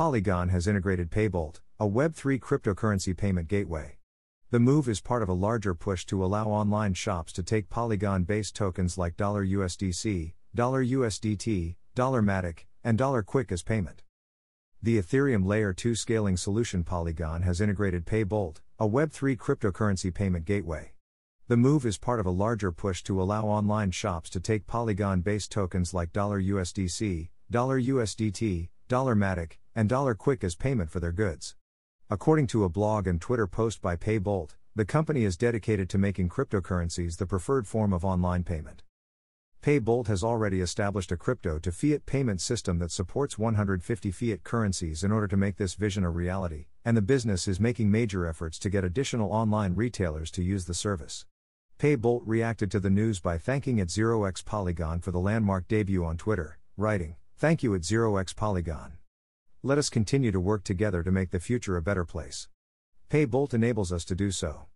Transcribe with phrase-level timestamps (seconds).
[0.00, 3.98] Polygon has integrated Paybolt, a Web3 cryptocurrency payment gateway.
[4.50, 8.24] The move is part of a larger push to allow online shops to take Polygon
[8.24, 14.02] based tokens like $USDC, $USDT, $Matic, and $Quick as payment.
[14.82, 20.92] The Ethereum Layer 2 scaling solution Polygon has integrated Paybolt, a Web3 cryptocurrency payment gateway.
[21.48, 25.20] The move is part of a larger push to allow online shops to take Polygon
[25.20, 28.70] based tokens like $USDC, $USDT,
[29.14, 31.56] Matic, and dollar Quick as payment for their goods.
[32.10, 36.28] According to a blog and Twitter post by Paybolt, the company is dedicated to making
[36.28, 38.82] cryptocurrencies the preferred form of online payment.
[39.62, 45.02] Paybolt has already established a crypto to fiat payment system that supports 150 fiat currencies
[45.02, 48.58] in order to make this vision a reality, and the business is making major efforts
[48.58, 51.24] to get additional online retailers to use the service.
[51.78, 56.18] Paybolt reacted to the news by thanking at 0x Polygon for the landmark debut on
[56.18, 58.99] Twitter, writing, Thank you at 0x Polygon.
[59.62, 62.48] Let us continue to work together to make the future a better place.
[63.10, 64.68] Paybolt enables us to do so.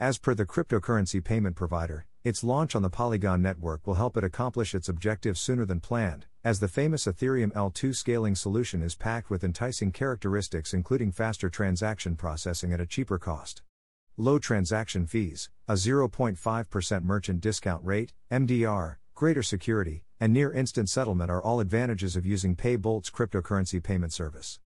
[0.00, 4.24] As per the cryptocurrency payment provider, its launch on the Polygon network will help it
[4.24, 9.30] accomplish its objectives sooner than planned, as the famous Ethereum L2 scaling solution is packed
[9.30, 13.62] with enticing characteristics including faster transaction processing at a cheaper cost.
[14.16, 21.30] Low transaction fees, a 0.5% merchant discount rate, MDR, greater security, and near instant settlement
[21.30, 24.60] are all advantages of using Paybolt's cryptocurrency payment service.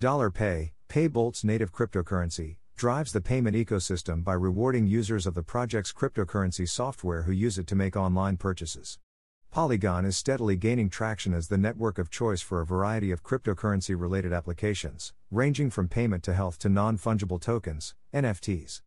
[0.00, 5.92] Dollar Pay, Paybolt's native cryptocurrency, drives the payment ecosystem by rewarding users of the project's
[5.92, 8.98] cryptocurrency software who use it to make online purchases.
[9.52, 13.94] Polygon is steadily gaining traction as the network of choice for a variety of cryptocurrency
[13.96, 18.80] related applications, ranging from payment to health to non fungible tokens, NFTs.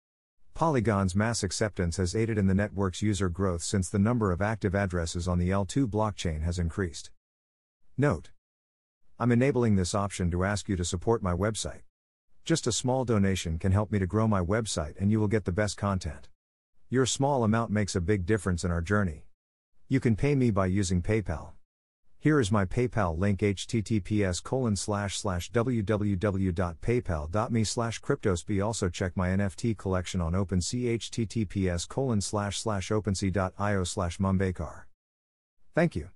[0.56, 4.74] Polygon's mass acceptance has aided in the network's user growth since the number of active
[4.74, 7.12] addresses on the L2 blockchain has increased.
[7.98, 8.30] Note
[9.20, 11.82] I'm enabling this option to ask you to support my website.
[12.46, 15.44] Just a small donation can help me to grow my website and you will get
[15.44, 16.30] the best content.
[16.90, 19.26] Your small amount makes a big difference in our journey.
[19.90, 21.50] You can pay me by using PayPal.
[22.26, 28.66] Here is my PayPal link https colon slash slash www.paypal.me slash cryptosp.
[28.66, 34.18] Also check my NFT collection on OpenSea https colon slash slash opensea.io slash.
[35.76, 36.10] Thank you.